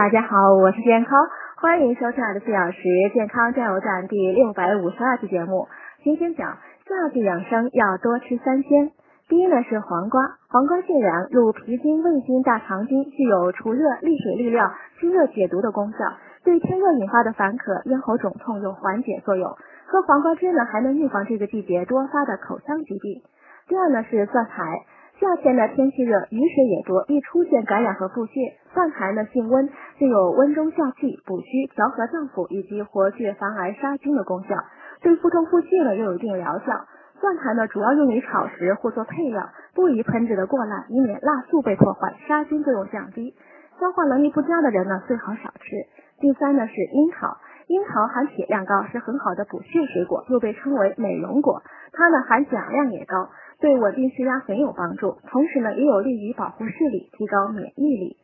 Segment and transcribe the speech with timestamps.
[0.00, 2.80] 大家好，我是健康，欢迎收听二十四小时
[3.12, 5.68] 健康加油站第六百五十二期节目。
[6.02, 6.56] 今天讲
[6.88, 8.92] 夏季养生要多吃三鲜。
[9.28, 15.98] 第一呢是黄瓜，黄瓜性凉，入脾经、胃经、大肠经，具有除热、利水利尿、清热解毒的功效，
[16.44, 19.50] 对天热引发的烦渴、咽喉肿痛有缓解作用。
[19.84, 23.20] 喝黄瓜汁呢，还能预防这个季节多发的口腔疾病。
[23.68, 24.64] 第二呢是蒜苔。
[25.20, 28.54] 夏天呢，天气热，雨水也多，易出现感染和腹泻。
[28.72, 29.68] 蒜苔呢性温，
[30.00, 34.56] 具有温中下气、补虚、调和脏腑以及活血防癌杀菌的功效，
[35.02, 36.86] 对腹痛腹泻呢又有一定疗效。
[37.20, 43.34] 蒜苔呢主要用于炒食或做配料，不宜烹制的过烂，以免辣素被破坏，杀菌作用降低。
[43.78, 45.68] 消化能力不佳的人呢最好少吃。
[46.18, 51.60] 第三呢是樱桃，樱桃含铁量高，是很好的补血水果，又被称为美容果。
[51.92, 53.28] 它呢含钾量也高。
[53.60, 58.16] 对稳定血压很有帮助，同时呢也有利于保护视力，提高免疫力。